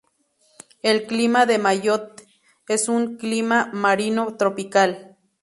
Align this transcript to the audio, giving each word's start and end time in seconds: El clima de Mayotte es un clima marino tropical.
El 0.81 1.05
clima 1.05 1.45
de 1.45 1.59
Mayotte 1.59 2.25
es 2.67 2.89
un 2.89 3.17
clima 3.17 3.69
marino 3.71 4.35
tropical. 4.35 5.15